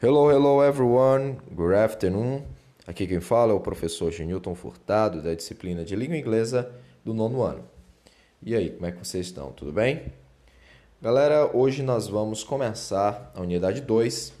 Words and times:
Hello, 0.00 0.30
hello 0.30 0.62
everyone. 0.62 1.38
Good 1.52 1.74
afternoon. 1.74 2.44
Aqui 2.86 3.04
quem 3.04 3.18
fala 3.18 3.50
é 3.50 3.54
o 3.56 3.58
professor 3.58 4.12
Genilton 4.12 4.54
Furtado, 4.54 5.20
da 5.20 5.34
disciplina 5.34 5.84
de 5.84 5.96
língua 5.96 6.16
inglesa 6.16 6.70
do 7.04 7.12
nono 7.12 7.42
ano. 7.42 7.64
E 8.40 8.54
aí, 8.54 8.70
como 8.70 8.86
é 8.86 8.92
que 8.92 9.04
vocês 9.04 9.26
estão? 9.26 9.50
Tudo 9.50 9.72
bem? 9.72 10.12
Galera, 11.02 11.50
hoje 11.52 11.82
nós 11.82 12.06
vamos 12.06 12.44
começar 12.44 13.32
a 13.34 13.40
unidade 13.40 13.80
2 13.80 14.32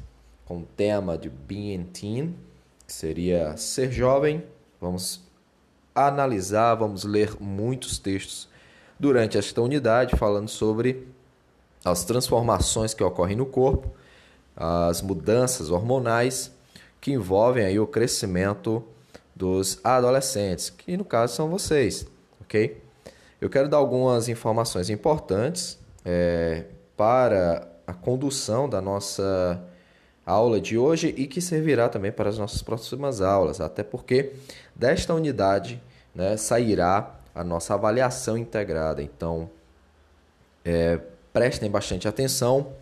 com 0.44 0.58
o 0.58 0.64
tema 0.76 1.18
de 1.18 1.28
Being 1.28 1.86
Teen, 1.86 2.36
que 2.86 2.92
seria 2.92 3.56
ser 3.56 3.90
jovem. 3.90 4.44
Vamos 4.80 5.20
analisar, 5.92 6.76
vamos 6.76 7.02
ler 7.02 7.32
muitos 7.40 7.98
textos 7.98 8.48
durante 8.96 9.36
esta 9.36 9.60
unidade 9.60 10.14
falando 10.14 10.48
sobre 10.48 11.08
as 11.84 12.04
transformações 12.04 12.94
que 12.94 13.02
ocorrem 13.02 13.36
no 13.36 13.46
corpo 13.46 13.97
as 14.58 15.00
mudanças 15.00 15.70
hormonais 15.70 16.50
que 17.00 17.12
envolvem 17.12 17.64
aí 17.64 17.78
o 17.78 17.86
crescimento 17.86 18.84
dos 19.34 19.78
adolescentes, 19.84 20.68
que 20.68 20.96
no 20.96 21.04
caso 21.04 21.36
são 21.36 21.48
vocês, 21.48 22.04
ok? 22.40 22.82
Eu 23.40 23.48
quero 23.48 23.68
dar 23.68 23.76
algumas 23.76 24.28
informações 24.28 24.90
importantes 24.90 25.78
é, 26.04 26.64
para 26.96 27.68
a 27.86 27.94
condução 27.94 28.68
da 28.68 28.80
nossa 28.80 29.62
aula 30.26 30.60
de 30.60 30.76
hoje 30.76 31.14
e 31.16 31.28
que 31.28 31.40
servirá 31.40 31.88
também 31.88 32.10
para 32.10 32.28
as 32.28 32.36
nossas 32.36 32.60
próximas 32.60 33.20
aulas, 33.20 33.60
até 33.60 33.84
porque 33.84 34.32
desta 34.74 35.14
unidade 35.14 35.80
né, 36.12 36.36
sairá 36.36 37.14
a 37.32 37.44
nossa 37.44 37.74
avaliação 37.74 38.36
integrada. 38.36 39.00
Então, 39.00 39.48
é, 40.64 40.98
prestem 41.32 41.70
bastante 41.70 42.08
atenção 42.08 42.72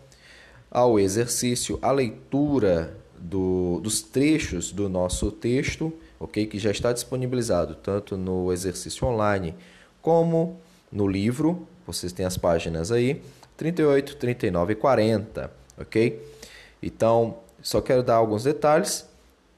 ao 0.77 0.99
exercício, 0.99 1.79
à 1.81 1.91
leitura 1.91 2.95
do, 3.17 3.79
dos 3.81 4.03
trechos 4.03 4.71
do 4.71 4.87
nosso 4.87 5.31
texto, 5.31 5.91
ok? 6.19 6.45
Que 6.45 6.59
já 6.59 6.69
está 6.69 6.93
disponibilizado 6.93 7.73
tanto 7.73 8.15
no 8.15 8.53
exercício 8.53 9.07
online 9.07 9.55
como 10.03 10.61
no 10.91 11.07
livro. 11.07 11.67
Vocês 11.83 12.13
têm 12.13 12.27
as 12.27 12.37
páginas 12.37 12.91
aí, 12.91 13.23
38, 13.57 14.17
39 14.17 14.73
e 14.73 14.75
40, 14.75 15.51
ok? 15.79 16.21
Então, 16.83 17.39
só 17.59 17.81
quero 17.81 18.03
dar 18.03 18.17
alguns 18.17 18.43
detalhes. 18.43 19.09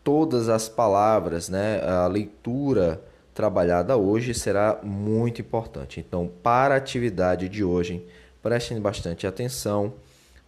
Todas 0.02 0.48
as 0.48 0.70
palavras, 0.70 1.50
né? 1.50 1.82
A 1.84 2.08
leitura 2.08 3.04
trabalhada 3.34 3.98
hoje 3.98 4.34
será 4.34 4.80
muito 4.82 5.42
importante. 5.42 6.00
Então, 6.00 6.32
para 6.42 6.76
a 6.76 6.78
atividade 6.78 7.50
de 7.50 7.62
hoje, 7.62 8.08
prestem 8.42 8.80
bastante 8.80 9.28
atenção 9.28 9.94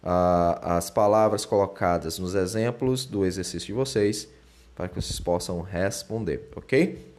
as 0.02 0.90
palavras 0.90 1.44
colocadas 1.44 2.18
nos 2.18 2.34
exemplos 2.34 3.04
do 3.04 3.24
exercício 3.24 3.68
de 3.68 3.72
vocês 3.72 4.28
para 4.74 4.88
que 4.88 4.94
vocês 4.94 5.20
possam 5.20 5.60
responder, 5.60 6.50
ok? 6.56 7.14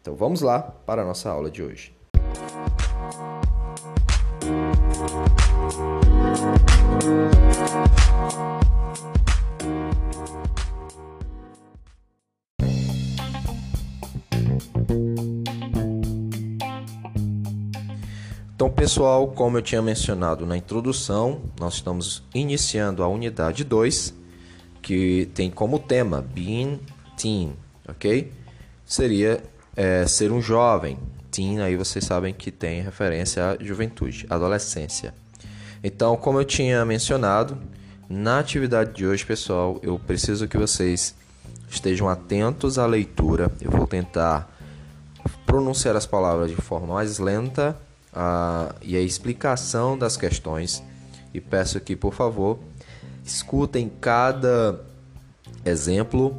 Então 0.00 0.14
vamos 0.14 0.40
lá 0.40 0.60
para 0.60 1.02
a 1.02 1.04
nossa 1.04 1.30
aula 1.30 1.50
de 1.50 1.62
hoje. 1.62 1.92
Pessoal, 18.92 19.26
como 19.28 19.56
eu 19.56 19.62
tinha 19.62 19.80
mencionado 19.80 20.44
na 20.44 20.54
introdução, 20.54 21.40
nós 21.58 21.76
estamos 21.76 22.22
iniciando 22.34 23.02
a 23.02 23.08
unidade 23.08 23.64
2, 23.64 24.12
que 24.82 25.30
tem 25.32 25.50
como 25.50 25.78
tema 25.78 26.20
Being 26.20 26.78
Teen, 27.16 27.54
ok? 27.88 28.30
Seria 28.84 29.42
é, 29.74 30.06
ser 30.06 30.30
um 30.30 30.42
jovem. 30.42 30.98
Teen, 31.30 31.62
aí 31.62 31.74
vocês 31.74 32.04
sabem 32.04 32.34
que 32.34 32.50
tem 32.50 32.82
referência 32.82 33.52
à 33.52 33.64
juventude, 33.64 34.26
adolescência. 34.28 35.14
Então, 35.82 36.14
como 36.14 36.38
eu 36.38 36.44
tinha 36.44 36.84
mencionado, 36.84 37.56
na 38.10 38.40
atividade 38.40 38.92
de 38.92 39.06
hoje, 39.06 39.24
pessoal, 39.24 39.80
eu 39.82 39.98
preciso 39.98 40.46
que 40.46 40.58
vocês 40.58 41.14
estejam 41.66 42.10
atentos 42.10 42.78
à 42.78 42.84
leitura. 42.84 43.50
Eu 43.58 43.70
vou 43.70 43.86
tentar 43.86 44.54
pronunciar 45.46 45.96
as 45.96 46.04
palavras 46.04 46.50
de 46.50 46.56
forma 46.56 46.92
mais 46.92 47.18
lenta 47.18 47.74
a, 48.12 48.74
e 48.82 48.96
a 48.96 49.00
explicação 49.00 49.96
das 49.96 50.16
questões. 50.16 50.82
E 51.32 51.40
peço 51.40 51.80
que, 51.80 51.96
por 51.96 52.12
favor, 52.12 52.58
escutem 53.24 53.90
cada 54.00 54.80
exemplo. 55.64 56.36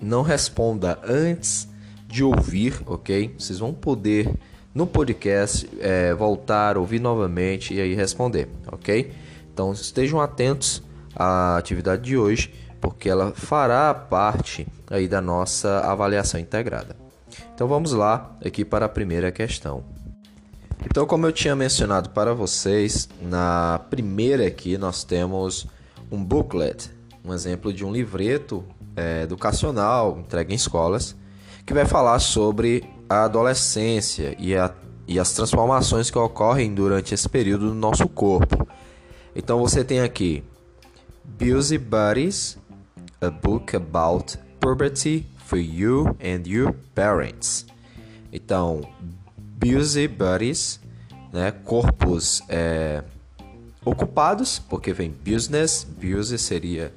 Não 0.00 0.22
responda 0.22 0.98
antes 1.04 1.68
de 2.08 2.24
ouvir, 2.24 2.80
ok? 2.86 3.34
Vocês 3.38 3.58
vão 3.58 3.72
poder 3.72 4.30
no 4.74 4.86
podcast 4.86 5.68
é, 5.80 6.14
voltar, 6.14 6.78
ouvir 6.78 7.00
novamente 7.00 7.74
e 7.74 7.80
aí 7.80 7.94
responder, 7.94 8.48
ok? 8.66 9.12
Então 9.52 9.72
estejam 9.72 10.20
atentos 10.20 10.82
à 11.14 11.56
atividade 11.56 12.02
de 12.02 12.16
hoje, 12.16 12.54
porque 12.80 13.08
ela 13.08 13.32
fará 13.32 13.92
parte 13.92 14.66
aí 14.88 15.06
da 15.06 15.20
nossa 15.20 15.80
avaliação 15.80 16.40
integrada. 16.40 16.96
Então 17.54 17.68
vamos 17.68 17.92
lá 17.92 18.36
aqui 18.44 18.64
para 18.64 18.86
a 18.86 18.88
primeira 18.88 19.30
questão. 19.30 19.84
Então, 20.84 21.06
como 21.06 21.26
eu 21.26 21.32
tinha 21.32 21.54
mencionado 21.54 22.10
para 22.10 22.34
vocês, 22.34 23.08
na 23.20 23.80
primeira 23.90 24.46
aqui 24.46 24.78
nós 24.78 25.04
temos 25.04 25.66
um 26.10 26.22
booklet, 26.22 26.90
um 27.24 27.32
exemplo 27.32 27.72
de 27.72 27.84
um 27.84 27.92
livreto 27.92 28.64
é, 28.96 29.22
educacional 29.22 30.18
entregue 30.18 30.52
em 30.52 30.56
escolas, 30.56 31.14
que 31.66 31.74
vai 31.74 31.84
falar 31.84 32.18
sobre 32.18 32.82
a 33.08 33.24
adolescência 33.24 34.34
e, 34.38 34.56
a, 34.56 34.72
e 35.06 35.18
as 35.18 35.32
transformações 35.32 36.10
que 36.10 36.18
ocorrem 36.18 36.74
durante 36.74 37.14
esse 37.14 37.28
período 37.28 37.66
no 37.66 37.74
nosso 37.74 38.08
corpo. 38.08 38.66
Então, 39.36 39.60
você 39.60 39.84
tem 39.84 40.00
aqui 40.00 40.42
Busy 41.24 41.78
Buddies, 41.78 42.58
a 43.20 43.30
book 43.30 43.76
about 43.76 44.38
puberty 44.58 45.26
for 45.44 45.58
you 45.58 46.16
and 46.20 46.42
your 46.46 46.72
parents. 46.94 47.66
Então, 48.32 48.80
busy 49.60 50.08
buddies, 50.08 50.80
né? 51.32 51.52
corpos 51.52 52.42
é, 52.48 53.04
ocupados, 53.84 54.58
porque 54.58 54.92
vem 54.92 55.10
business, 55.10 55.84
busy 55.84 56.38
seria 56.38 56.92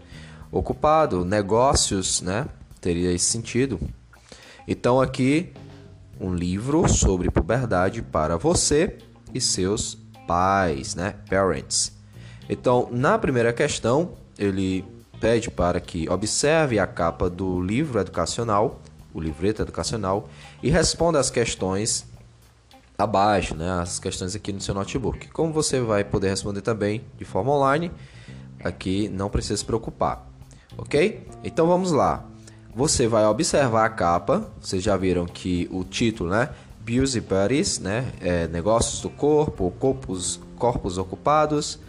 ocupado, 0.49 1.25
negócios, 1.25 2.21
né? 2.21 2.47
teria 2.79 3.11
esse 3.11 3.25
sentido. 3.25 3.79
Então 4.65 5.01
aqui 5.01 5.51
um 6.19 6.33
livro 6.33 6.87
sobre 6.87 7.29
puberdade 7.29 8.01
para 8.01 8.37
você 8.37 8.97
e 9.33 9.41
seus 9.41 9.97
pais, 10.25 10.95
né? 10.95 11.15
Parents. 11.29 11.91
Então, 12.47 12.87
na 12.91 13.17
primeira 13.17 13.51
questão, 13.51 14.11
ele 14.37 14.85
pede 15.19 15.49
para 15.49 15.79
que 15.79 16.09
observe 16.09 16.79
a 16.79 16.87
capa 16.87 17.29
do 17.29 17.61
livro 17.61 17.99
educacional, 17.99 18.81
o 19.13 19.19
livreto 19.19 19.61
educacional, 19.61 20.29
e 20.61 20.69
responda 20.69 21.19
as 21.19 21.29
questões 21.29 22.05
abaixo, 22.97 23.55
né, 23.55 23.69
as 23.81 23.99
questões 23.99 24.35
aqui 24.35 24.53
no 24.53 24.61
seu 24.61 24.73
notebook. 24.73 25.27
Como 25.29 25.51
você 25.51 25.79
vai 25.81 26.03
poder 26.03 26.29
responder 26.29 26.61
também 26.61 27.03
de 27.17 27.25
forma 27.25 27.51
online, 27.51 27.91
aqui 28.63 29.09
não 29.09 29.29
precisa 29.29 29.57
se 29.57 29.65
preocupar, 29.65 30.27
ok? 30.77 31.27
Então 31.43 31.67
vamos 31.67 31.91
lá. 31.91 32.25
Você 32.75 33.07
vai 33.07 33.25
observar 33.25 33.85
a 33.85 33.89
capa. 33.89 34.51
Vocês 34.59 34.81
já 34.81 34.97
viram 34.97 35.25
que 35.27 35.69
o 35.71 35.83
título, 35.83 36.31
né? 36.31 36.49
Beauty 36.81 37.21
Buddies, 37.21 37.79
né? 37.79 38.11
É, 38.19 38.47
negócios 38.47 38.99
do 38.99 39.09
corpo, 39.09 39.71
corpos, 39.79 40.39
corpos 40.57 40.97
ocupados. 40.97 41.79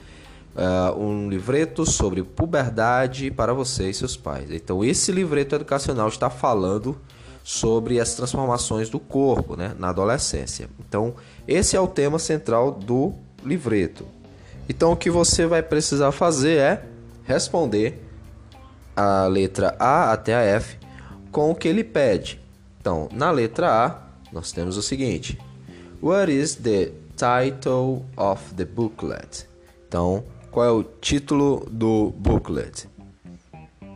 Uh, 0.54 0.96
um 0.96 1.28
livreto 1.28 1.84
sobre 1.84 2.22
puberdade 2.22 3.28
para 3.28 3.52
você 3.52 3.90
e 3.90 3.94
seus 3.94 4.16
pais. 4.16 4.52
Então, 4.52 4.84
esse 4.84 5.10
livreto 5.10 5.56
educacional 5.56 6.06
está 6.06 6.30
falando 6.30 6.96
sobre 7.44 8.00
as 8.00 8.14
transformações 8.14 8.88
do 8.88 8.98
corpo 8.98 9.54
né, 9.54 9.74
na 9.78 9.90
adolescência. 9.90 10.66
Então, 10.80 11.14
esse 11.46 11.76
é 11.76 11.80
o 11.80 11.86
tema 11.86 12.18
central 12.18 12.72
do 12.72 13.12
livreto. 13.44 14.06
Então, 14.66 14.92
o 14.92 14.96
que 14.96 15.10
você 15.10 15.44
vai 15.44 15.62
precisar 15.62 16.10
fazer 16.10 16.56
é 16.56 16.86
responder 17.22 18.02
a 18.96 19.26
letra 19.26 19.76
A 19.78 20.10
até 20.10 20.34
a 20.34 20.40
F 20.40 20.78
com 21.30 21.50
o 21.50 21.54
que 21.54 21.68
ele 21.68 21.84
pede. 21.84 22.40
Então, 22.80 23.10
na 23.12 23.30
letra 23.30 23.68
A, 23.70 23.98
nós 24.32 24.50
temos 24.50 24.78
o 24.78 24.82
seguinte: 24.82 25.38
What 26.02 26.32
is 26.32 26.54
the 26.54 26.92
title 27.14 28.06
of 28.16 28.54
the 28.54 28.64
booklet? 28.64 29.46
Então, 29.86 30.24
qual 30.50 30.64
é 30.64 30.70
o 30.70 30.82
título 30.82 31.66
do 31.70 32.10
booklet? 32.16 32.88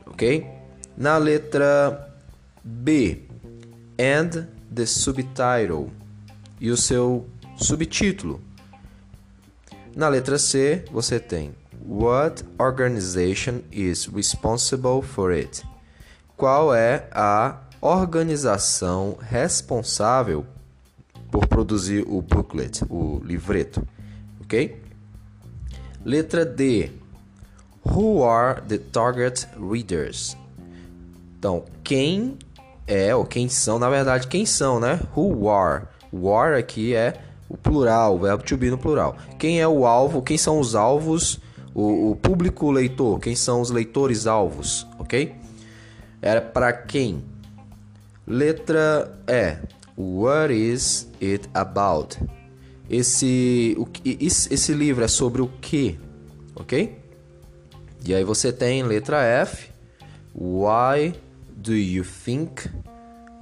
Ok? 0.06 0.46
Na 0.96 1.16
letra 1.16 2.12
B, 2.62 3.27
and 3.98 4.46
the 4.74 4.86
subtitle 4.86 5.90
e 6.60 6.70
o 6.70 6.76
seu 6.76 7.26
subtítulo. 7.56 8.40
Na 9.94 10.08
letra 10.08 10.38
C, 10.38 10.84
você 10.92 11.18
tem 11.18 11.54
What 11.84 12.44
organization 12.58 13.62
is 13.72 14.06
responsible 14.06 15.02
for 15.02 15.32
it? 15.32 15.64
Qual 16.36 16.74
é 16.74 17.08
a 17.12 17.60
organização 17.80 19.16
responsável 19.20 20.46
por 21.30 21.46
produzir 21.46 22.04
o 22.06 22.20
booklet, 22.20 22.84
o 22.88 23.20
livreto, 23.24 23.86
ok? 24.40 24.80
Letra 26.04 26.44
D. 26.44 26.92
Who 27.84 28.22
are 28.22 28.60
the 28.62 28.78
target 28.78 29.48
readers? 29.58 30.36
Então, 31.38 31.64
quem 31.82 32.36
é 32.88 33.14
ou 33.14 33.24
quem 33.24 33.48
são, 33.48 33.78
na 33.78 33.88
verdade, 33.88 34.26
quem 34.26 34.46
são, 34.46 34.80
né? 34.80 34.98
Who 35.14 35.48
are? 35.48 35.84
War 36.12 36.54
aqui 36.54 36.94
é 36.94 37.20
o 37.48 37.56
plural, 37.56 38.16
o 38.16 38.18
verbo 38.18 38.42
to 38.42 38.56
be 38.56 38.70
no 38.70 38.78
plural. 38.78 39.16
Quem 39.38 39.60
é 39.60 39.68
o 39.68 39.86
alvo? 39.86 40.22
Quem 40.22 40.38
são 40.38 40.58
os 40.58 40.74
alvos? 40.74 41.38
O, 41.74 42.10
o 42.12 42.16
público 42.16 42.70
leitor? 42.70 43.20
Quem 43.20 43.36
são 43.36 43.60
os 43.60 43.70
leitores 43.70 44.26
alvos? 44.26 44.86
Ok? 44.98 45.34
Era 46.20 46.40
para 46.40 46.72
quem? 46.72 47.22
Letra 48.26 49.12
E. 49.26 49.56
What 49.96 50.52
is 50.52 51.08
it 51.20 51.48
about? 51.54 52.18
Esse, 52.88 53.76
o, 53.78 53.86
esse 54.04 54.72
livro 54.72 55.04
é 55.04 55.08
sobre 55.08 55.42
o 55.42 55.48
que? 55.60 55.98
Ok? 56.54 56.98
E 58.04 58.14
aí 58.14 58.24
você 58.24 58.52
tem 58.52 58.82
letra 58.82 59.22
F. 59.22 59.70
Why 60.34 61.14
do 61.60 61.74
you 61.74 62.04
think 62.04 62.68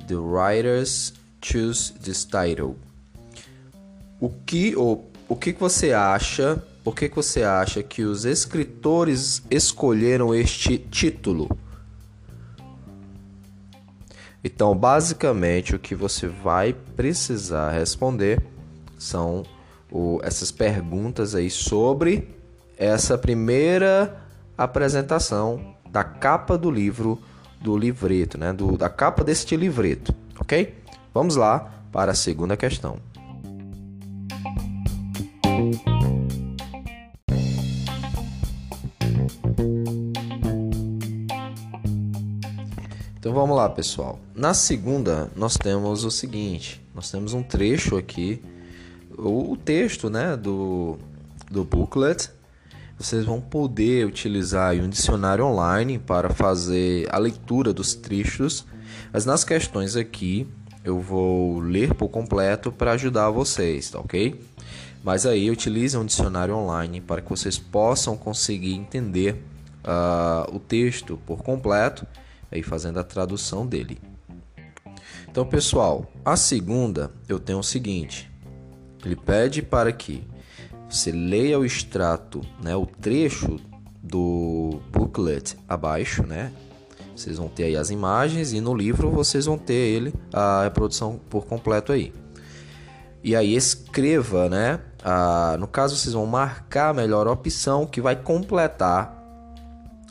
the 0.06 0.16
writers 0.16 1.12
choose 1.42 1.92
this 1.92 2.24
title? 2.24 2.76
O 4.20 4.30
que 4.30 4.74
ou 4.74 5.10
o 5.28 5.36
que 5.36 5.52
você 5.52 5.92
acha? 5.92 6.62
Por 6.82 6.94
que 6.94 7.08
você 7.08 7.42
acha 7.42 7.82
que 7.82 8.02
os 8.02 8.24
escritores 8.24 9.42
escolheram 9.50 10.34
este 10.34 10.78
título? 10.78 11.48
Então, 14.42 14.76
basicamente, 14.76 15.74
o 15.74 15.78
que 15.78 15.94
você 15.94 16.28
vai 16.28 16.72
precisar 16.72 17.72
responder 17.72 18.40
são 18.96 19.42
o, 19.90 20.20
essas 20.22 20.52
perguntas 20.52 21.34
aí 21.34 21.50
sobre 21.50 22.28
essa 22.78 23.19
primeira 23.19 24.16
apresentação 24.56 25.74
da 25.90 26.04
capa 26.04 26.56
do 26.56 26.70
livro, 26.70 27.20
do 27.61 27.76
livreto, 27.76 28.38
né? 28.38 28.53
Do, 28.53 28.76
da 28.76 28.88
capa 28.88 29.25
deste 29.25 29.56
livreto, 29.56 30.14
ok? 30.38 30.75
Vamos 31.12 31.37
lá 31.37 31.70
para 31.91 32.12
a 32.12 32.14
segunda 32.14 32.56
questão. 32.56 32.99
Então 43.19 43.35
vamos 43.35 43.56
lá, 43.56 43.69
pessoal. 43.69 44.20
Na 44.35 44.55
segunda, 44.55 45.29
nós 45.35 45.56
temos 45.56 46.05
o 46.05 46.11
seguinte: 46.12 46.81
nós 46.94 47.11
temos 47.11 47.35
um 47.35 47.43
trecho 47.43 47.97
aqui, 47.97 48.41
o 49.19 49.56
texto, 49.56 50.08
né, 50.08 50.37
do, 50.37 50.97
do 51.50 51.64
booklet. 51.64 52.31
Vocês 52.98 53.25
vão 53.25 53.40
poder 53.40 54.06
utilizar 54.06 54.75
um 54.76 54.88
dicionário 54.88 55.44
online 55.44 55.98
para 55.98 56.31
fazer 56.31 57.06
a 57.12 57.19
leitura 57.19 57.72
dos 57.72 57.94
trechos, 57.94 58.64
mas 59.12 59.26
nas 59.26 59.44
questões 59.44 59.96
aqui 59.96 60.48
eu 60.82 60.98
vou 60.98 61.58
ler 61.58 61.93
por 61.94 62.08
completo 62.08 62.72
para 62.72 62.93
ajudar 62.93 63.28
vocês, 63.31 63.90
tá 63.90 63.98
ok? 63.98 64.40
Mas 65.04 65.26
aí 65.26 65.50
utilize 65.50 65.96
um 65.96 66.06
dicionário 66.06 66.56
online 66.56 67.00
para 67.00 67.20
que 67.20 67.28
vocês 67.28 67.58
possam 67.58 68.16
conseguir 68.16 68.75
entender 68.75 69.43
uh, 69.84 70.56
o 70.56 70.58
texto 70.58 71.19
por 71.26 71.43
completo 71.43 72.06
aí 72.50 72.62
fazendo 72.62 72.98
a 72.98 73.04
tradução 73.04 73.66
dele. 73.66 73.98
Então, 75.28 75.44
pessoal, 75.44 76.10
a 76.25 76.34
segunda 76.34 77.10
eu 77.28 77.38
tenho 77.38 77.58
o 77.58 77.64
seguinte: 77.64 78.31
ele 79.04 79.16
pede 79.16 79.60
para 79.60 79.93
que 79.93 80.26
você 80.96 81.12
leia 81.12 81.58
o 81.58 81.64
extrato, 81.64 82.40
né, 82.62 82.75
o 82.75 82.87
trecho 82.87 83.58
do 84.02 84.81
booklet 84.93 85.56
abaixo, 85.69 86.25
né? 86.26 86.52
Vocês 87.14 87.38
vão 87.38 87.48
ter 87.48 87.64
aí 87.64 87.76
as 87.76 87.90
imagens 87.90 88.52
e 88.52 88.60
no 88.60 88.75
livro 88.75 89.10
vocês 89.10 89.46
vão 89.46 89.56
ter 89.56 89.72
ele 89.72 90.14
a 90.32 90.64
reprodução 90.64 91.19
por 91.31 91.46
completo 91.46 91.93
aí. 91.93 92.12
E 93.25 93.34
aí 93.34 93.54
escreva, 93.54 94.48
né? 94.48 94.81
Ah, 95.02 95.56
no 95.58 95.66
caso 95.66 95.96
vocês 95.96 96.14
vão 96.14 96.26
marcar 96.26 96.90
a 96.90 96.94
melhor 96.94 97.26
opção 97.26 97.87
que 97.87 98.00
vai 98.00 98.16
completar 98.16 99.14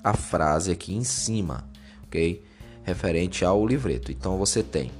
a 0.03 0.13
frase 0.13 0.71
aqui 0.71 0.95
em 0.95 1.03
cima 1.03 1.63
ok? 2.15 2.43
Referente 2.83 3.43
ao 3.43 3.65
livreto. 3.65 4.11
Então 4.11 4.37
você 4.37 4.63
tem 4.63 4.91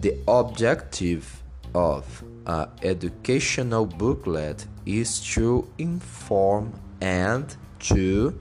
The 0.00 0.18
objective 0.26 1.24
of 1.74 2.24
a 2.44 2.68
educational 2.82 3.86
booklet 3.86 4.66
is 4.86 5.20
to 5.20 5.68
inform 5.78 6.68
and 7.00 7.46
to. 7.78 8.34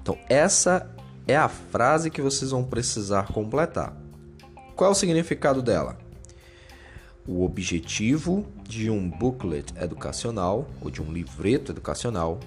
Então 0.00 0.18
essa 0.28 0.90
é 1.26 1.36
a 1.36 1.48
frase 1.48 2.10
que 2.10 2.20
vocês 2.20 2.50
vão 2.50 2.64
precisar 2.64 3.28
completar. 3.32 3.96
Qual 4.74 4.90
é 4.90 4.92
o 4.92 4.96
significado 4.96 5.62
dela? 5.62 5.98
O 7.26 7.44
objetivo 7.44 8.44
de 8.68 8.90
um 8.90 9.08
booklet 9.08 9.72
educacional 9.80 10.68
ou 10.80 10.90
de 10.90 11.00
um 11.00 11.12
livreto 11.12 11.70
educacional 11.70 12.40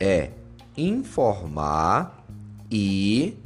é 0.00 0.30
informar 0.76 2.24
e 2.70 3.38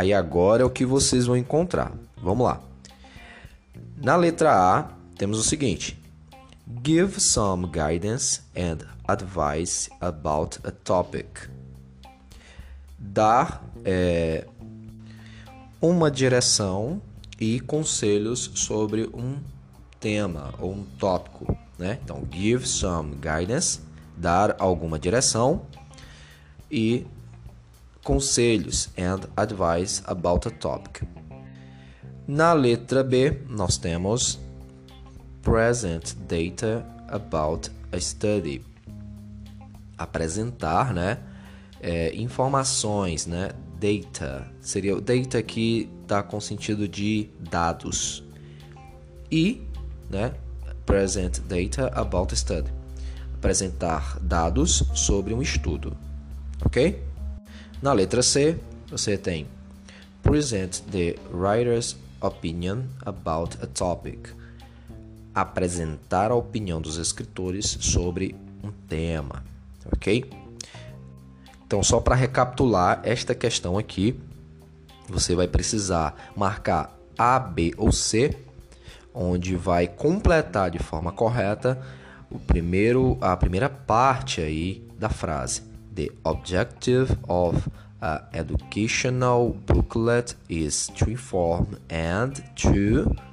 Aí 0.00 0.14
agora 0.14 0.62
é 0.62 0.64
o 0.64 0.70
que 0.70 0.86
vocês 0.86 1.26
vão 1.26 1.36
encontrar. 1.36 1.92
Vamos 2.22 2.46
lá. 2.46 2.58
Na 4.02 4.16
letra 4.16 4.50
A, 4.50 4.88
temos 5.20 5.38
o 5.38 5.42
seguinte: 5.42 5.98
Give 6.82 7.20
some 7.20 7.66
guidance 7.66 8.40
and 8.56 8.78
advice 9.06 9.90
about 10.00 10.58
a 10.64 10.70
topic. 10.70 11.50
Dar 12.98 13.62
é, 13.84 14.46
uma 15.78 16.10
direção 16.10 17.02
e 17.38 17.60
conselhos 17.60 18.50
sobre 18.54 19.10
um 19.12 19.36
tema 19.98 20.54
ou 20.58 20.72
um 20.72 20.84
tópico, 20.98 21.54
né? 21.78 21.98
Então, 22.02 22.26
give 22.32 22.66
some 22.66 23.14
guidance, 23.16 23.80
dar 24.16 24.56
alguma 24.58 24.98
direção 24.98 25.66
e 26.70 27.06
conselhos 28.02 28.88
and 28.96 29.28
advice 29.36 30.02
about 30.06 30.48
a 30.48 30.50
topic. 30.50 31.02
Na 32.26 32.54
letra 32.54 33.04
B, 33.04 33.42
nós 33.50 33.76
temos 33.76 34.38
present 35.42 36.14
data 36.26 36.84
about 37.08 37.70
a 37.92 38.00
study. 38.00 38.62
Apresentar, 39.96 40.94
né? 40.94 41.18
É, 41.80 42.14
informações, 42.14 43.26
né? 43.26 43.50
Data. 43.78 44.46
Seria 44.60 44.96
o 44.96 45.00
data 45.00 45.38
aqui 45.38 45.88
está 46.02 46.22
com 46.22 46.40
sentido 46.40 46.86
de 46.86 47.28
dados. 47.38 48.22
E, 49.30 49.62
né? 50.10 50.34
Present 50.84 51.40
data 51.40 51.88
about 51.88 52.34
a 52.34 52.36
study. 52.36 52.70
Apresentar 53.34 54.18
dados 54.20 54.84
sobre 54.94 55.32
um 55.32 55.40
estudo. 55.40 55.96
Ok? 56.64 57.02
Na 57.80 57.92
letra 57.92 58.22
C, 58.22 58.58
você 58.90 59.16
tem 59.16 59.46
Present 60.22 60.82
the 60.90 61.16
writer's 61.30 61.96
opinion 62.20 62.88
about 63.06 63.56
a 63.62 63.66
topic. 63.66 64.28
Apresentar 65.34 66.30
a 66.30 66.34
opinião 66.34 66.80
dos 66.80 66.96
escritores 66.96 67.78
sobre 67.80 68.34
um 68.62 68.70
tema, 68.88 69.44
ok? 69.92 70.30
Então, 71.66 71.82
só 71.82 72.00
para 72.00 72.14
recapitular 72.14 73.00
esta 73.04 73.34
questão 73.34 73.78
aqui, 73.78 74.18
você 75.08 75.34
vai 75.34 75.46
precisar 75.46 76.30
marcar 76.36 76.96
A, 77.16 77.38
B 77.38 77.72
ou 77.76 77.92
C, 77.92 78.36
onde 79.14 79.56
vai 79.56 79.86
completar 79.86 80.70
de 80.70 80.78
forma 80.78 81.12
correta 81.12 81.80
o 82.30 82.38
primeiro, 82.38 83.18
a 83.20 83.36
primeira 83.36 83.68
parte 83.68 84.40
aí 84.40 84.86
da 84.98 85.08
frase. 85.08 85.62
The 85.94 86.10
objective 86.24 87.16
of 87.28 87.68
an 88.00 88.22
educational 88.32 89.56
booklet 89.66 90.36
is 90.48 90.88
to 90.96 91.10
inform 91.10 91.76
and 91.90 92.32
to. 92.56 93.29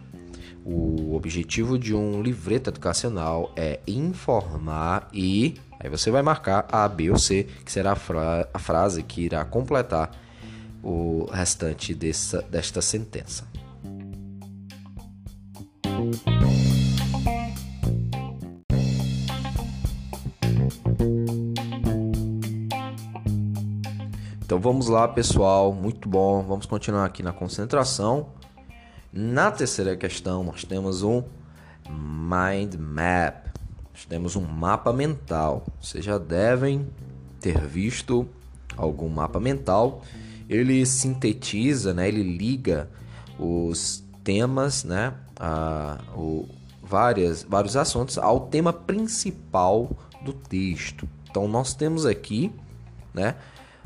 O 0.70 1.16
objetivo 1.16 1.80
de 1.80 1.96
um 1.96 2.22
livreto 2.22 2.70
educacional 2.70 3.54
é 3.56 3.80
informar 3.88 5.08
e. 5.14 5.56
Aí 5.80 5.90
você 5.90 6.12
vai 6.12 6.22
marcar 6.22 6.68
A, 6.70 6.86
B 6.90 7.10
ou 7.10 7.18
C, 7.18 7.46
que 7.64 7.72
será 7.72 7.94
a, 7.94 7.96
fra 7.96 8.50
a 8.54 8.60
frase 8.60 9.02
que 9.02 9.22
irá 9.22 9.46
completar 9.46 10.12
o 10.84 11.26
restante 11.32 11.96
dessa, 11.96 12.42
desta 12.42 12.82
sentença. 12.82 13.48
Então 24.44 24.60
vamos 24.60 24.90
lá, 24.90 25.08
pessoal, 25.08 25.72
muito 25.72 26.10
bom. 26.10 26.44
Vamos 26.44 26.66
continuar 26.66 27.06
aqui 27.06 27.24
na 27.24 27.32
concentração. 27.32 28.36
Na 29.12 29.52
terceira 29.52 29.96
questão, 29.96 30.44
nós 30.44 30.64
temos 30.64 31.04
um 31.04 31.24
mind 31.90 32.76
map. 32.76 33.48
Nós 33.94 34.06
temos 34.06 34.36
um 34.36 34.42
mapa 34.42 34.92
mental. 34.92 35.66
Vocês 35.82 36.04
já 36.04 36.18
devem 36.18 36.88
ter 37.40 37.60
visto 37.66 38.28
algum 38.76 39.10
mapa 39.10 39.40
mental. 39.40 40.02
Ele 40.50 40.86
sintetiza, 40.86 41.94
né? 41.94 42.08
Ele 42.08 42.24
liga 42.24 42.90
os 43.40 44.04
temas, 44.24 44.84
né? 44.84 45.14
A, 45.40 46.00
o, 46.16 46.48
várias, 46.82 47.44
vários 47.44 47.76
assuntos 47.76 48.18
ao 48.18 48.42
tema 48.42 48.72
principal 48.72 49.90
do 50.22 50.34
texto. 50.34 51.08
Então 51.30 51.48
nós 51.48 51.74
temos 51.74 52.06
aqui, 52.06 52.52
né? 53.14 53.36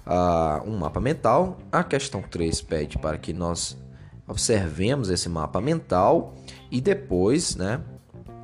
Uh, 0.06 0.70
um 0.70 0.78
mapa 0.78 1.00
mental. 1.00 1.60
A 1.72 1.84
questão 1.84 2.22
3 2.22 2.62
pede 2.62 2.98
para 2.98 3.18
que 3.18 3.34
nós 3.34 3.78
observemos 4.32 5.10
esse 5.10 5.28
mapa 5.28 5.60
mental 5.60 6.34
e 6.72 6.80
depois 6.80 7.56
né, 7.56 7.82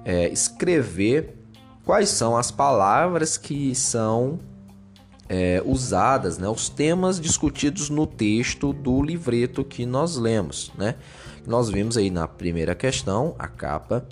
é, 0.03 0.27
escrever 0.29 1.35
quais 1.83 2.09
são 2.09 2.35
as 2.35 2.51
palavras 2.51 3.37
que 3.37 3.73
são 3.73 4.37
é, 5.29 5.61
usadas, 5.65 6.37
né, 6.37 6.47
os 6.47 6.67
temas 6.69 7.19
discutidos 7.19 7.89
no 7.89 8.05
texto 8.05 8.73
do 8.73 9.01
livreto 9.01 9.63
que 9.63 9.85
nós 9.85 10.17
lemos. 10.17 10.71
Né? 10.77 10.95
Nós 11.45 11.69
vimos 11.69 11.97
aí 11.97 12.09
na 12.09 12.27
primeira 12.27 12.75
questão 12.75 13.33
a 13.39 13.47
capa 13.47 14.05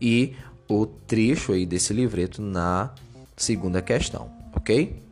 e 0.00 0.34
o 0.68 0.84
trecho 0.84 1.52
aí 1.52 1.64
desse 1.64 1.92
livreto 1.92 2.42
na 2.42 2.90
segunda 3.36 3.80
questão, 3.80 4.30
ok? 4.54 5.02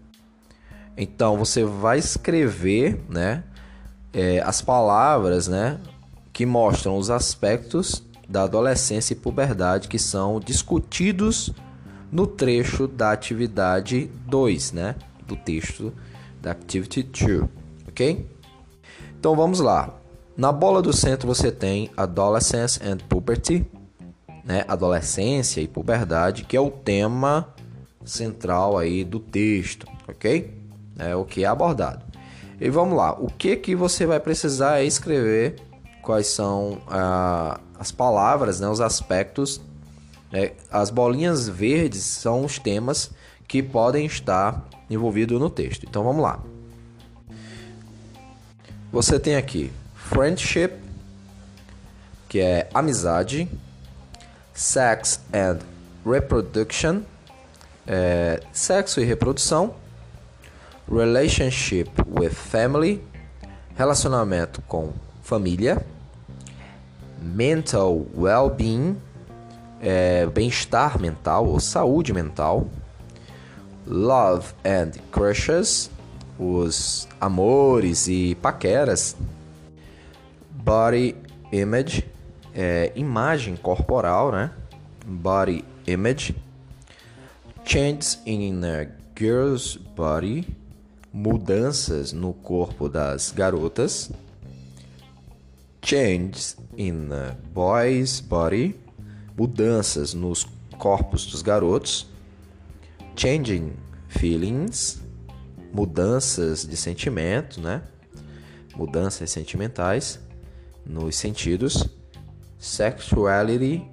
Então 0.96 1.37
você 1.37 1.64
vai 1.64 1.98
escrever, 1.98 3.00
né, 3.08 3.44
é, 4.12 4.40
as 4.40 4.60
palavras, 4.60 5.48
né, 5.48 5.78
que 6.38 6.47
mostram 6.47 6.97
os 6.97 7.11
aspectos 7.11 8.00
da 8.28 8.45
adolescência 8.45 9.12
e 9.12 9.16
puberdade 9.16 9.88
que 9.88 9.99
são 9.99 10.38
discutidos 10.38 11.52
no 12.12 12.28
trecho 12.28 12.87
da 12.87 13.11
atividade 13.11 14.09
2, 14.25 14.71
né, 14.71 14.95
do 15.26 15.35
texto 15.35 15.92
da 16.40 16.52
Activity 16.52 17.02
2, 17.02 17.42
ok? 17.88 18.25
Então 19.18 19.35
vamos 19.35 19.59
lá. 19.59 19.92
Na 20.37 20.52
bola 20.52 20.80
do 20.80 20.92
centro 20.92 21.26
você 21.26 21.50
tem 21.50 21.90
Adolescence 21.97 22.80
and 22.85 22.99
Puberty, 23.09 23.66
né, 24.45 24.64
adolescência 24.68 25.61
e 25.61 25.66
puberdade, 25.66 26.45
que 26.45 26.57
é 26.57 26.61
o 26.61 26.71
tema 26.71 27.52
central 28.04 28.78
aí 28.78 29.02
do 29.02 29.18
texto, 29.18 29.88
ok? 30.07 30.54
É 31.00 31.16
o 31.16 31.25
que 31.25 31.42
é 31.42 31.49
abordado. 31.49 32.04
E 32.61 32.71
vamos 32.71 32.97
lá, 32.97 33.12
o 33.12 33.26
que 33.26 33.57
que 33.57 33.75
você 33.75 34.07
vai 34.07 34.21
precisar 34.21 34.78
é 34.78 34.85
escrever 34.85 35.66
quais 36.09 36.29
são 36.29 36.81
as 37.79 37.93
palavras, 37.93 38.61
né, 38.61 38.67
os 38.67 38.81
aspectos. 38.81 39.61
Né, 40.33 40.53
as 40.71 40.88
bolinhas 40.88 41.47
verdes 41.47 42.03
são 42.03 42.47
os 42.47 42.59
temas 42.59 43.11
que 43.47 43.62
podem 43.62 44.07
estar 44.07 44.67
envolvidos 44.88 45.38
no 45.38 45.50
texto. 45.50 45.85
Então 45.87 46.03
vamos 46.03 46.23
lá. 46.23 46.41
Você 48.91 49.21
tem 49.21 49.37
aqui 49.37 49.71
friendship, 49.95 50.73
que 52.27 52.41
é 52.41 52.71
amizade, 52.73 53.47
sex 54.55 55.21
and 55.31 55.59
reproduction, 56.11 57.03
é, 57.87 58.41
sexo 58.50 58.99
e 58.99 59.05
reprodução, 59.05 59.75
relationship 60.91 61.91
with 62.19 62.31
family, 62.31 63.05
relacionamento 63.77 64.62
com 64.62 64.95
família, 65.23 65.85
mental 67.20 68.06
well-being, 68.16 68.96
é, 69.80 70.26
bem-estar 70.26 71.00
mental 71.00 71.46
ou 71.46 71.60
saúde 71.60 72.12
mental, 72.12 72.66
love 73.87 74.52
and 74.64 74.92
crushes, 75.10 75.90
os 76.38 77.08
amores 77.20 78.06
e 78.08 78.37
paqueras, 78.37 79.16
body 80.50 81.16
image, 81.52 82.04
é, 82.54 82.92
imagem 82.94 83.56
corporal, 83.56 84.30
né? 84.30 84.50
Body 85.06 85.64
image. 85.87 86.34
Changes 87.64 88.20
in 88.26 88.62
a 88.64 88.87
girl's 89.16 89.76
body. 89.76 90.46
Mudanças 91.12 92.12
no 92.12 92.32
corpo 92.32 92.88
das 92.88 93.30
garotas. 93.30 94.10
Changes 95.82 96.56
in 96.76 97.11
boy's 97.52 98.20
body. 98.20 98.75
Mudanças 99.37 100.14
nos 100.14 100.47
corpos 100.78 101.26
dos 101.26 101.42
garotos. 101.42 102.06
Changing 103.16 103.73
feelings. 104.08 105.00
Mudanças 105.73 106.66
de 106.66 106.76
sentimento, 106.76 107.61
né? 107.61 107.82
Mudanças 108.76 109.30
sentimentais 109.30 110.18
nos 110.87 111.16
sentidos 111.16 111.88
sexuality 112.58 113.87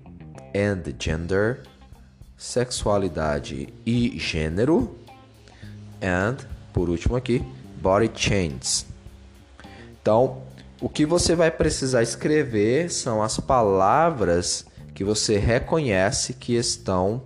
and 0.56 0.84
gender, 0.98 1.64
sexualidade 2.38 3.74
e 3.86 4.18
gênero, 4.18 4.96
and 6.02 6.38
por 6.74 6.90
último 6.90 7.16
aqui, 7.16 7.44
body 7.82 8.10
changes. 8.16 8.86
Então, 10.02 10.42
o 10.82 10.90
que 10.90 11.06
você 11.06 11.36
vai 11.36 11.50
precisar 11.50 12.04
escrever 12.04 12.92
são 12.92 13.24
as 13.24 13.40
palavras 13.40 14.66
que 14.94 15.04
você 15.04 15.38
reconhece 15.38 16.34
que 16.34 16.54
estão 16.54 17.24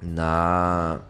na, 0.00 1.00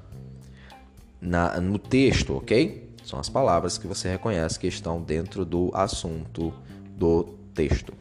na 1.21 1.61
no 1.61 1.79
texto, 1.79 2.37
ok? 2.37 2.91
São 3.05 3.19
as 3.19 3.29
palavras 3.29 3.79
que 3.79 3.87
você 3.87 4.09
reconhece 4.09 4.59
que 4.59 4.67
estão 4.67 5.01
dentro 5.01 5.45
do 5.45 5.71
assunto 5.75 6.53
do 6.97 7.25
texto. 7.55 7.93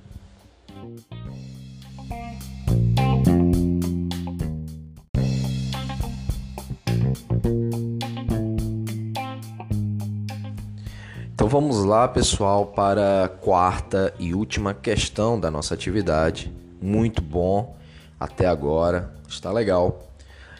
Então 11.41 11.49
vamos 11.49 11.83
lá, 11.83 12.07
pessoal, 12.07 12.67
para 12.67 13.25
a 13.25 13.27
quarta 13.27 14.13
e 14.19 14.31
última 14.31 14.75
questão 14.75 15.39
da 15.39 15.49
nossa 15.49 15.73
atividade. 15.73 16.53
Muito 16.79 17.19
bom 17.19 17.75
até 18.19 18.45
agora, 18.45 19.11
está 19.27 19.51
legal. 19.51 20.03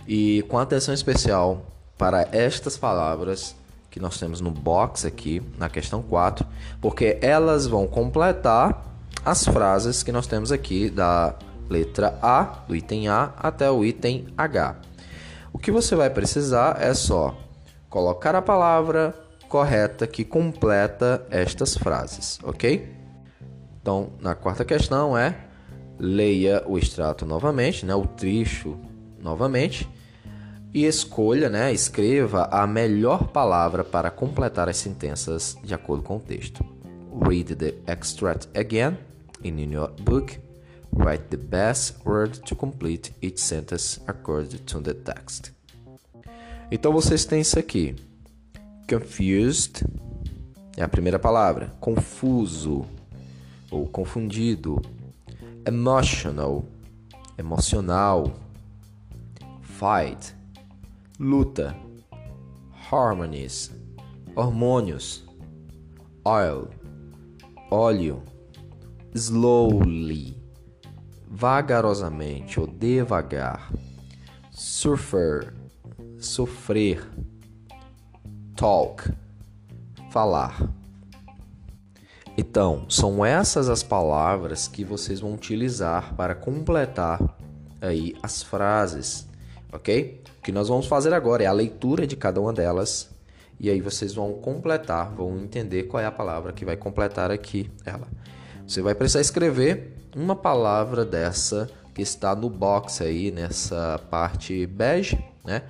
E 0.08 0.44
com 0.50 0.58
atenção 0.58 0.92
especial 0.92 1.62
para 2.00 2.28
estas 2.32 2.80
palavras 2.80 3.56
que 3.92 4.00
nós 4.00 4.20
temos 4.20 4.42
no 4.42 4.50
box 4.50 5.06
aqui, 5.06 5.40
na 5.56 5.70
questão 5.70 6.02
4, 6.02 6.48
porque 6.82 7.20
elas 7.22 7.68
vão 7.68 7.86
completar 7.86 8.84
as 9.24 9.46
frases 9.46 10.02
que 10.02 10.12
nós 10.12 10.26
temos 10.26 10.52
aqui 10.52 10.90
da 10.90 11.36
letra 11.70 12.18
A, 12.24 12.64
do 12.68 12.76
item 12.76 13.08
A 13.08 13.34
até 13.38 13.70
o 13.70 13.86
item 13.86 14.26
H. 14.36 14.78
O 15.54 15.60
que 15.60 15.72
você 15.72 15.96
vai 15.96 16.10
precisar 16.10 16.82
é 16.82 16.96
só 16.96 17.38
colocar 17.88 18.34
a 18.34 18.42
palavra 18.42 19.14
correta 19.52 20.08
que 20.08 20.24
completa 20.24 21.28
estas 21.30 21.76
frases, 21.76 22.40
ok? 22.42 22.90
Então, 23.82 24.14
na 24.22 24.34
quarta 24.34 24.64
questão 24.64 25.18
é 25.18 25.36
leia 26.00 26.64
o 26.66 26.78
extrato 26.78 27.26
novamente, 27.26 27.86
né, 27.86 27.94
o 27.94 28.08
trecho 28.08 28.80
novamente 29.20 29.90
e 30.74 30.86
escolha, 30.86 31.50
né, 31.50 31.74
escreva 31.74 32.48
a 32.50 32.66
melhor 32.66 33.28
palavra 33.28 33.84
para 33.84 34.10
completar 34.10 34.70
as 34.70 34.78
sentenças 34.78 35.58
de 35.62 35.74
acordo 35.74 36.02
com 36.02 36.16
o 36.16 36.20
texto. 36.22 36.64
Read 37.22 37.54
the 37.56 37.74
extract 37.92 38.48
again 38.58 38.98
in 39.44 39.60
your 39.70 39.92
book. 40.02 40.40
Write 40.94 41.26
the 41.26 41.38
best 41.38 41.98
word 42.06 42.40
to 42.40 42.56
complete 42.56 43.14
each 43.22 43.42
sentence 43.42 44.00
according 44.08 44.60
to 44.60 44.80
the 44.80 44.94
text. 44.94 45.52
Então 46.72 46.94
vocês 46.94 47.26
têm 47.26 47.42
isso 47.42 47.60
aqui. 47.60 48.11
Confused 48.92 49.86
é 50.76 50.84
a 50.84 50.88
primeira 50.90 51.18
palavra. 51.18 51.74
Confuso 51.80 52.86
ou 53.72 53.88
confundido. 53.88 54.82
Emotional, 55.66 56.66
emocional. 57.38 58.34
Fight, 59.62 60.36
luta. 61.18 61.74
Harmonies, 62.92 63.72
hormônios. 64.36 65.24
Oil, 66.26 66.68
óleo. 67.72 68.22
Slowly, 69.16 70.38
vagarosamente 71.30 72.60
ou 72.60 72.68
devagar. 72.68 73.72
Surfer, 74.52 75.54
sofrer 76.20 77.10
talk, 78.62 79.12
falar. 80.12 80.72
Então, 82.38 82.88
são 82.88 83.26
essas 83.26 83.68
as 83.68 83.82
palavras 83.82 84.68
que 84.68 84.86
vocês 84.86 85.20
vão 85.20 85.34
utilizar 85.34 86.14
para 86.14 86.36
completar 86.36 87.20
aí 87.82 88.16
as 88.22 88.44
frases, 88.44 89.28
ok? 89.74 90.22
O 90.38 90.42
que 90.44 90.52
nós 90.52 90.68
vamos 90.68 90.86
fazer 90.86 91.12
agora 91.12 91.42
é 91.42 91.48
a 91.48 91.52
leitura 91.52 92.06
de 92.06 92.16
cada 92.16 92.40
uma 92.40 92.54
delas 92.54 93.10
e 93.60 93.68
aí 93.68 93.82
vocês 93.82 94.14
vão 94.14 94.34
completar, 94.34 95.10
vão 95.10 95.40
entender 95.40 95.86
qual 95.86 96.04
é 96.04 96.06
a 96.06 96.12
palavra 96.12 96.54
que 96.54 96.64
vai 96.64 96.78
completar 96.78 97.32
aqui 97.32 97.68
ela. 97.84 98.08
Você 98.68 98.80
vai 98.80 98.94
precisar 98.94 99.22
escrever 99.22 99.92
uma 100.16 100.36
palavra 100.36 101.04
dessa 101.04 101.68
que 101.96 102.04
está 102.04 102.36
no 102.36 102.48
box 102.48 103.02
aí 103.02 103.32
nessa 103.32 104.00
parte 104.12 104.68
bege, 104.68 105.18
né? 105.44 105.64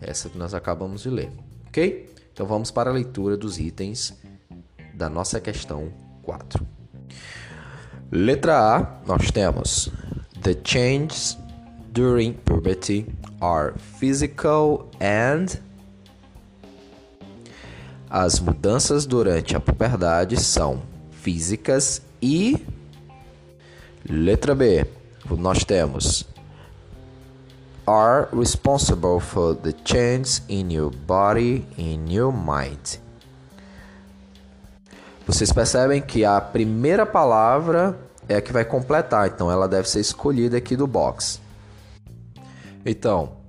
Essa 0.00 0.28
que 0.28 0.36
nós 0.36 0.54
acabamos 0.54 1.02
de 1.02 1.08
ler, 1.08 1.30
ok? 1.68 2.10
Então 2.32 2.46
vamos 2.46 2.70
para 2.70 2.90
a 2.90 2.92
leitura 2.92 3.36
dos 3.36 3.58
itens 3.58 4.16
da 4.94 5.08
nossa 5.08 5.40
questão 5.40 5.92
4. 6.22 6.66
Letra 8.10 8.76
A, 8.76 9.00
nós 9.06 9.30
temos 9.30 9.90
The 10.42 10.56
changes 10.64 11.38
during 11.92 12.32
puberty 12.32 13.06
are 13.40 13.74
physical 13.78 14.90
and 15.00 15.46
as 18.14 18.40
mudanças 18.40 19.06
durante 19.06 19.56
a 19.56 19.60
puberdade 19.60 20.38
são 20.38 20.82
físicas 21.10 22.02
e. 22.20 22.58
Letra 24.06 24.54
B. 24.54 24.84
Nós 25.30 25.64
temos. 25.64 26.26
Are 27.86 28.28
responsible 28.32 29.20
for 29.20 29.54
the 29.54 29.74
change 29.84 30.42
in 30.48 30.72
your 30.72 30.90
body, 30.90 31.66
in 31.76 32.12
your 32.12 32.32
mind. 32.32 33.00
Vocês 35.26 35.52
percebem 35.52 36.00
que 36.00 36.24
a 36.24 36.40
primeira 36.40 37.04
palavra 37.04 37.98
é 38.28 38.36
a 38.36 38.40
que 38.40 38.52
vai 38.52 38.64
completar, 38.64 39.26
então 39.28 39.50
ela 39.50 39.68
deve 39.68 39.88
ser 39.88 40.00
escolhida 40.00 40.56
aqui 40.56 40.76
do 40.76 40.86
box. 40.86 41.40
Então, 42.84 43.42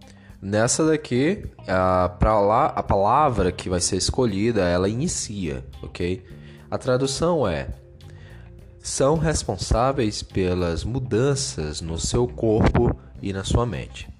Nessa 0.45 0.85
daqui, 0.85 1.45
a, 1.65 2.09
pra 2.19 2.37
lá, 2.37 2.65
a 2.65 2.83
palavra 2.83 3.49
que 3.49 3.69
vai 3.69 3.79
ser 3.79 3.95
escolhida, 3.95 4.63
ela 4.63 4.89
inicia, 4.89 5.63
ok? 5.81 6.21
A 6.69 6.77
tradução 6.77 7.47
é: 7.47 7.69
são 8.77 9.17
responsáveis 9.17 10.21
pelas 10.21 10.83
mudanças 10.83 11.79
no 11.79 11.97
seu 11.97 12.27
corpo 12.27 12.93
e 13.21 13.31
na 13.31 13.45
sua 13.45 13.65
mente. 13.65 14.12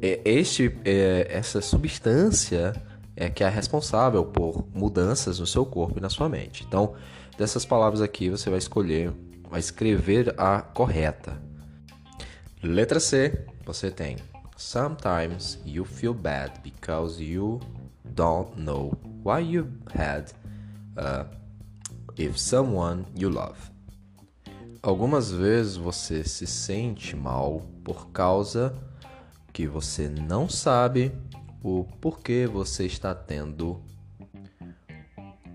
É, 0.00 0.20
este, 0.24 0.76
é, 0.84 1.26
essa 1.30 1.60
substância 1.60 2.74
é 3.16 3.28
que 3.28 3.42
é 3.42 3.48
responsável 3.48 4.24
por 4.24 4.64
mudanças 4.72 5.40
no 5.40 5.46
seu 5.46 5.66
corpo 5.66 5.98
e 5.98 6.00
na 6.00 6.08
sua 6.08 6.28
mente. 6.28 6.64
Então, 6.66 6.94
dessas 7.36 7.64
palavras 7.64 8.00
aqui, 8.00 8.30
você 8.30 8.48
vai 8.48 8.58
escolher, 8.58 9.12
vai 9.50 9.58
escrever 9.58 10.34
a 10.38 10.60
correta. 10.60 11.40
Letra 12.62 13.00
C, 13.00 13.44
você 13.64 13.90
tem 13.90 14.16
Sometimes 14.56 15.58
you 15.64 15.84
feel 15.84 16.12
bad 16.12 16.60
because 16.64 17.22
you 17.22 17.60
don't 18.04 18.60
know 18.60 18.92
why 19.22 19.38
you 19.38 19.68
had 19.94 20.32
uh, 20.96 21.24
if 22.16 22.36
someone 22.36 23.04
you 23.14 23.30
love. 23.30 23.56
Algumas 24.82 25.30
vezes 25.30 25.76
você 25.76 26.24
se 26.24 26.46
sente 26.46 27.14
mal 27.14 27.62
por 27.84 28.08
causa 28.10 28.74
que 29.52 29.66
você 29.66 30.08
não 30.08 30.48
sabe 30.48 31.12
o 31.62 31.84
porquê 32.00 32.46
você 32.46 32.86
está 32.86 33.14
tendo 33.14 33.82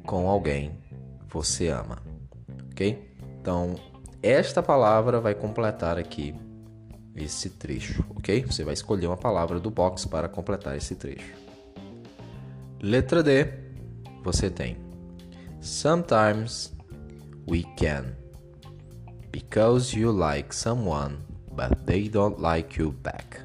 com 0.06 0.28
alguém 0.28 0.78
você 1.30 1.70
ama, 1.70 1.98
ok? 2.72 3.16
Então, 3.42 3.76
esta 4.22 4.62
palavra 4.62 5.20
vai 5.20 5.34
completar 5.34 5.98
aqui 5.98 6.36
esse 7.16 7.50
trecho, 7.50 8.04
ok? 8.16 8.46
Você 8.46 8.64
vai 8.64 8.74
escolher 8.74 9.08
uma 9.08 9.18
palavra 9.18 9.60
do 9.60 9.72
box 9.72 10.06
para 10.06 10.30
completar 10.30 10.78
esse 10.78 10.96
trecho. 10.96 11.34
Letra 12.82 13.24
D, 13.24 13.48
você 14.24 14.50
tem 14.50 14.78
Sometimes 15.62 16.74
we 17.50 17.64
can 17.78 18.16
because 19.32 19.98
you 19.98 20.12
like 20.12 20.54
someone 20.54 21.18
but 21.56 21.86
they 21.86 22.10
don't 22.10 22.42
like 22.42 22.80
you 22.80 22.92
back. 22.92 23.40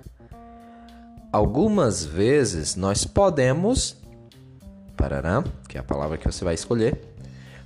Algumas 1.33 2.05
vezes 2.05 2.75
nós 2.75 3.05
podemos 3.05 3.97
parará, 4.97 5.45
que 5.69 5.77
é 5.77 5.81
a 5.81 5.85
palavra 5.85 6.17
que 6.17 6.27
você 6.27 6.45
vai 6.45 6.55
escolher, 6.55 7.01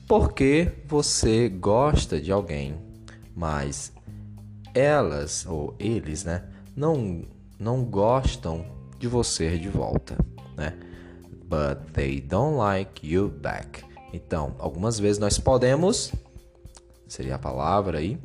porque 0.07 0.73
você 0.87 1.49
gosta 1.49 2.21
de 2.21 2.33
alguém, 2.33 2.75
mas 3.35 3.93
elas 4.75 5.47
ou 5.47 5.75
eles, 5.79 6.25
né, 6.25 6.45
não 6.77 7.25
não 7.59 7.85
gostam 7.85 8.67
de 8.99 9.07
você 9.07 9.57
de 9.57 9.69
volta, 9.69 10.17
né? 10.57 10.77
But 11.45 11.93
they 11.93 12.21
don't 12.21 12.57
like 12.57 13.07
you 13.07 13.29
back. 13.29 13.85
Então, 14.13 14.57
algumas 14.59 14.99
vezes 14.99 15.19
nós 15.19 15.39
podemos 15.39 16.13
seria 17.07 17.37
a 17.37 17.39
palavra 17.39 17.99
aí, 17.99 18.19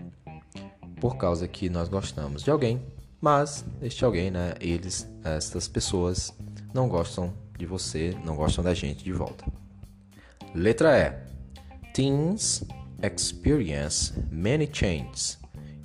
por 1.00 1.18
causa 1.18 1.48
que 1.48 1.70
nós 1.70 1.90
gostamos 1.90 2.42
de 2.42 2.50
alguém, 2.50 2.82
mas 3.20 3.66
este 3.82 4.06
alguém, 4.06 4.32
né, 4.32 4.54
eles, 4.60 5.10
estas 5.24 5.68
pessoas 5.68 6.34
não 6.74 6.88
gostam 6.88 7.34
de 7.58 7.66
você, 7.66 8.16
não 8.24 8.36
gostam 8.36 8.64
da 8.64 8.74
gente 8.74 9.04
de 9.04 9.12
volta. 9.12 9.46
Letra 10.54 10.98
E. 10.98 11.92
Teens 11.94 12.64
experience 13.02 14.14
many 14.32 14.70
changes 14.72 15.40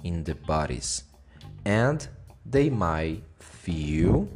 in 0.05 0.23
the 0.23 0.35
bodies, 0.35 1.07
and 1.65 2.09
they 2.51 2.71
might 2.71 3.23
feel 3.39 4.29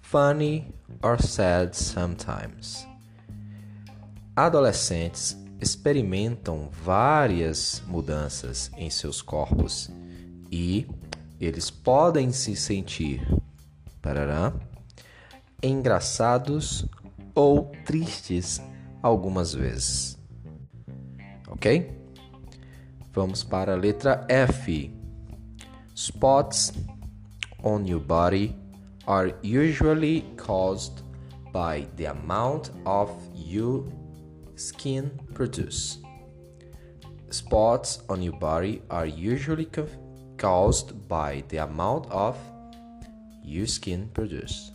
funny 0.00 0.74
or 1.02 1.20
sad 1.22 1.74
sometimes. 1.74 2.86
Adolescentes 4.36 5.36
experimentam 5.60 6.68
várias 6.70 7.82
mudanças 7.86 8.70
em 8.76 8.88
seus 8.88 9.20
corpos 9.20 9.90
e 10.50 10.86
eles 11.46 11.70
podem 11.70 12.32
se 12.32 12.56
sentir 12.56 13.26
parará, 14.02 14.52
engraçados 15.62 16.86
ou 17.34 17.70
tristes 17.84 18.60
algumas 19.02 19.54
vezes. 19.54 20.18
Ok? 21.48 21.90
Vamos 23.12 23.42
para 23.42 23.72
a 23.72 23.76
letra 23.76 24.24
F. 24.28 24.94
Spots 25.94 26.72
on 27.62 27.84
your 27.86 28.00
body 28.00 28.54
are 29.06 29.34
usually 29.42 30.22
caused 30.36 31.02
by 31.52 31.88
the 31.96 32.06
amount 32.06 32.70
of 32.84 33.10
your 33.34 33.84
skin 34.54 35.10
produce. 35.34 36.00
Spots 37.30 38.02
on 38.08 38.22
your 38.22 38.38
body 38.38 38.82
are 38.90 39.06
usually 39.06 39.66
caused 40.38 40.92
by 41.08 41.42
the 41.48 41.58
amount 41.58 42.06
of 42.10 42.36
your 43.44 43.66
skin 43.66 44.08
produce. 44.14 44.72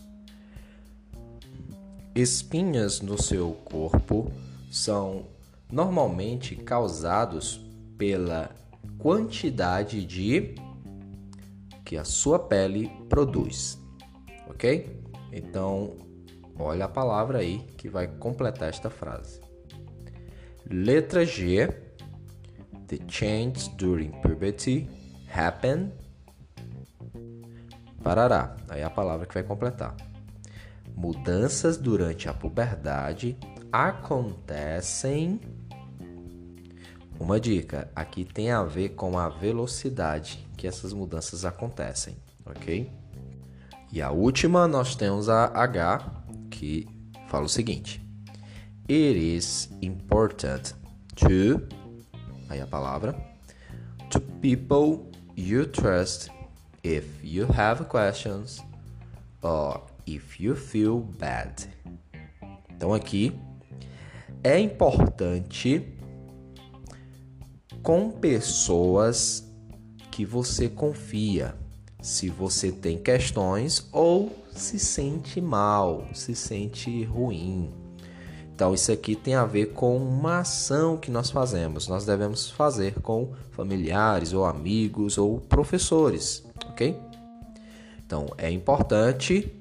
Espinhas 2.14 3.00
no 3.00 3.20
seu 3.20 3.52
corpo 3.64 4.30
são 4.70 5.26
normalmente 5.72 6.54
causados 6.54 7.60
pela 7.98 8.50
quantidade 8.98 10.04
de 10.04 10.54
que 11.84 11.96
a 11.96 12.04
sua 12.04 12.38
pele 12.38 12.90
produz, 13.08 13.78
ok? 14.48 15.02
Então, 15.32 15.96
olha 16.56 16.84
a 16.84 16.88
palavra 16.88 17.38
aí 17.38 17.58
que 17.76 17.88
vai 17.88 18.06
completar 18.06 18.68
esta 18.68 18.90
frase. 18.90 19.40
Letra 20.70 21.24
G. 21.24 21.68
The 22.86 22.98
change 23.08 23.70
during 23.76 24.10
puberty 24.20 24.88
happen. 25.34 25.92
Parará. 28.02 28.56
Aí 28.68 28.80
é 28.80 28.84
a 28.84 28.90
palavra 28.90 29.26
que 29.26 29.34
vai 29.34 29.42
completar. 29.42 29.94
Mudanças 30.94 31.76
durante 31.76 32.28
a 32.28 32.34
puberdade 32.34 33.36
acontecem 33.72 35.40
uma 37.18 37.38
dica, 37.38 37.88
aqui 37.94 38.24
tem 38.24 38.50
a 38.50 38.62
ver 38.64 38.90
com 38.90 39.16
a 39.18 39.28
velocidade 39.28 40.46
que 40.56 40.66
essas 40.66 40.92
mudanças 40.92 41.44
acontecem, 41.44 42.16
ok? 42.44 42.90
E 43.92 44.02
a 44.02 44.10
última 44.10 44.66
nós 44.66 44.96
temos 44.96 45.28
a 45.28 45.46
H, 45.46 46.24
que 46.50 46.88
fala 47.28 47.44
o 47.44 47.48
seguinte: 47.48 48.04
It 48.90 49.36
is 49.36 49.70
important 49.80 50.74
to, 51.14 51.62
aí 52.48 52.60
a 52.60 52.66
palavra, 52.66 53.14
to 54.10 54.20
people 54.20 55.13
you 55.36 55.66
trust 55.66 56.30
if 56.82 57.04
you 57.22 57.46
have 57.46 57.88
questions 57.88 58.62
or 59.42 59.80
if 60.06 60.40
you 60.40 60.54
feel 60.54 61.00
bad. 61.00 61.68
Então 62.70 62.92
aqui 62.92 63.32
é 64.42 64.58
importante 64.58 65.82
com 67.82 68.10
pessoas 68.10 69.50
que 70.10 70.24
você 70.24 70.68
confia. 70.68 71.54
Se 72.00 72.28
você 72.28 72.70
tem 72.70 72.98
questões 72.98 73.88
ou 73.90 74.44
se 74.52 74.78
sente 74.78 75.40
mal, 75.40 76.06
se 76.12 76.34
sente 76.34 77.02
ruim. 77.04 77.83
Então, 78.54 78.72
isso 78.72 78.92
aqui 78.92 79.16
tem 79.16 79.34
a 79.34 79.44
ver 79.44 79.72
com 79.72 79.96
uma 79.96 80.38
ação 80.38 80.96
que 80.96 81.10
nós 81.10 81.28
fazemos. 81.28 81.88
Nós 81.88 82.06
devemos 82.06 82.48
fazer 82.48 83.00
com 83.00 83.32
familiares 83.50 84.32
ou 84.32 84.44
amigos 84.44 85.18
ou 85.18 85.40
professores, 85.40 86.44
ok? 86.68 86.96
Então, 88.06 88.26
é 88.38 88.48
importante 88.48 89.52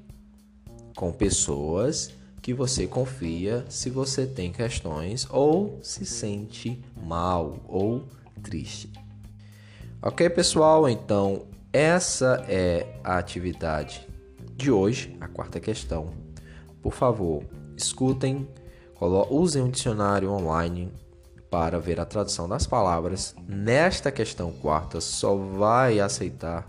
com 0.96 1.12
pessoas 1.12 2.14
que 2.40 2.54
você 2.54 2.86
confia 2.86 3.66
se 3.68 3.90
você 3.90 4.28
tem 4.28 4.52
questões 4.52 5.26
ou 5.32 5.80
se 5.82 6.06
sente 6.06 6.80
mal 7.04 7.58
ou 7.68 8.04
triste. 8.44 8.92
Ok, 10.04 10.30
pessoal? 10.30 10.88
Então, 10.88 11.48
essa 11.72 12.46
é 12.48 13.00
a 13.04 13.18
atividade 13.18 14.08
de 14.56 14.70
hoje, 14.70 15.18
a 15.20 15.28
quarta 15.28 15.60
questão. 15.60 16.12
Por 16.80 16.94
favor, 16.94 17.44
escutem, 17.76 18.48
usem 19.06 19.62
um 19.62 19.70
dicionário 19.70 20.32
online 20.32 20.92
para 21.50 21.80
ver 21.80 22.00
a 22.00 22.06
tradução 22.06 22.48
das 22.48 22.66
palavras. 22.66 23.36
Nesta 23.48 24.12
questão 24.12 24.52
quarta, 24.52 25.00
só 25.00 25.36
vai 25.36 26.00
aceitar 26.00 26.68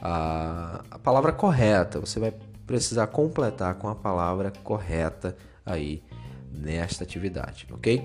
a, 0.00 0.82
a 0.90 0.98
palavra 0.98 1.32
correta. 1.32 2.00
Você 2.00 2.18
vai 2.18 2.34
precisar 2.66 3.06
completar 3.08 3.76
com 3.76 3.88
a 3.88 3.94
palavra 3.94 4.52
correta 4.64 5.36
aí 5.64 6.02
nesta 6.50 7.04
atividade, 7.04 7.68
ok? 7.70 8.02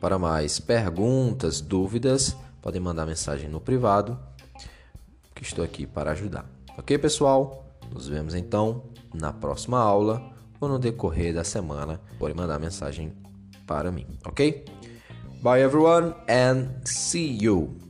Para 0.00 0.18
mais 0.18 0.58
perguntas, 0.58 1.60
dúvidas, 1.60 2.36
podem 2.62 2.80
mandar 2.80 3.06
mensagem 3.06 3.48
no 3.48 3.60
privado, 3.60 4.18
que 5.34 5.42
estou 5.42 5.64
aqui 5.64 5.86
para 5.86 6.12
ajudar. 6.12 6.46
Ok, 6.78 6.96
pessoal? 6.98 7.66
Nos 7.92 8.08
vemos 8.08 8.34
então 8.34 8.84
na 9.12 9.32
próxima 9.32 9.78
aula 9.78 10.35
ou 10.60 10.68
no 10.68 10.78
decorrer 10.78 11.34
da 11.34 11.44
semana. 11.44 12.00
Pode 12.18 12.34
mandar 12.34 12.58
mensagem 12.58 13.12
para 13.66 13.90
mim, 13.90 14.06
ok? 14.24 14.64
Bye 15.42 15.62
everyone 15.62 16.14
and 16.28 16.68
see 16.84 17.38
you. 17.40 17.85